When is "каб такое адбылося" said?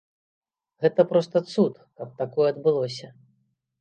2.01-3.07